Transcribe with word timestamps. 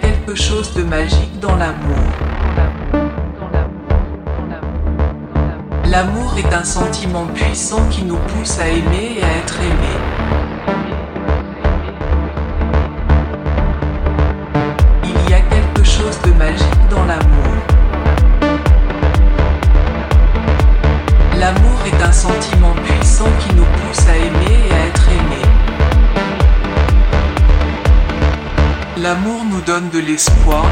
Quelque 0.00 0.34
chose 0.34 0.74
de 0.74 0.82
magique 0.82 1.40
dans 1.40 1.56
l'amour. 1.56 2.08
L'amour 5.90 6.34
est 6.38 6.54
un 6.54 6.64
sentiment 6.64 7.26
puissant 7.34 7.82
qui 7.90 8.04
nous 8.04 8.18
pousse 8.18 8.58
à 8.58 8.68
aimer 8.68 9.16
et 9.18 9.22
à 9.22 9.38
être 9.38 9.58
aimé. 9.60 9.94
Il 15.04 15.30
y 15.30 15.34
a 15.34 15.40
quelque 15.40 15.84
chose 15.84 16.20
de 16.22 16.32
magique 16.32 16.88
dans 16.90 17.04
l'amour. 17.04 17.54
L'amour 21.38 21.78
est 21.86 22.02
un 22.02 22.12
sentiment 22.12 22.74
puissant 22.84 23.30
qui 23.40 23.54
nous 23.54 23.64
pousse 23.64 24.06
à 24.08 24.16
aimer 24.16 24.47
L'amour 29.08 29.42
nous 29.46 29.62
donne 29.62 29.88
de 29.88 30.00
l'espoir. 30.00 30.66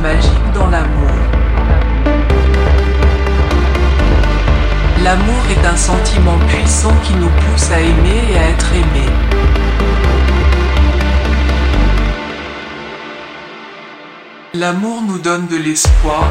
Magique 0.00 0.52
dans 0.54 0.68
l'amour. 0.68 1.10
L'amour 5.04 5.42
est 5.50 5.66
un 5.66 5.76
sentiment 5.76 6.38
puissant 6.48 6.92
qui 7.04 7.14
nous 7.14 7.28
pousse 7.28 7.70
à 7.70 7.80
aimer 7.80 8.22
et 8.32 8.38
à 8.38 8.48
être 8.50 8.72
aimé. 8.74 9.06
L'amour 14.54 15.02
nous 15.06 15.18
donne 15.18 15.46
de 15.46 15.56
l'espoir. 15.56 16.30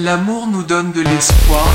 L'amour 0.00 0.46
nous 0.46 0.62
donne 0.62 0.92
de 0.92 1.00
l'espoir. 1.00 1.66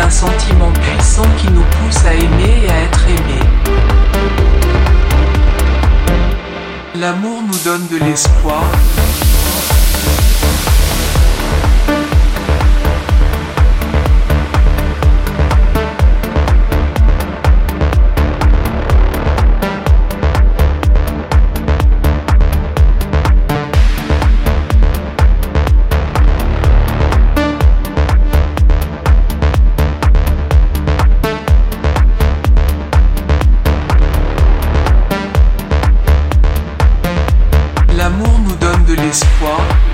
Un 0.00 0.10
sentiment 0.10 0.72
puissant 0.72 1.26
qui 1.36 1.48
nous 1.50 1.62
pousse 1.62 2.04
à 2.06 2.14
aimer 2.14 2.64
et 2.64 2.70
à 2.70 2.80
être 2.82 3.04
aimé. 3.06 3.40
L'amour 6.94 7.42
nous 7.42 7.58
donne 7.64 7.86
de 7.88 7.96
l'espoir. 8.04 8.64
d'espoir 39.00 39.89